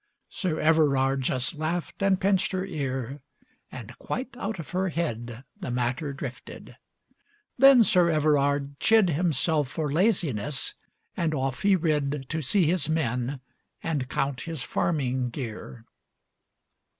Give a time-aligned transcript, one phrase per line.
[0.29, 3.21] Sir Everard just laughed and pinched her ear,
[3.71, 6.75] And quite out of her head The matter drifted.
[7.59, 10.73] Then Sir Everard chid Himself for laziness,
[11.15, 13.41] and off he rid To see his men
[13.83, 15.85] and count his farming gear.